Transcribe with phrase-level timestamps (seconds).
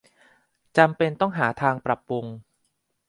[0.77, 2.25] จำเป็นต้องหาทางปรับปรุง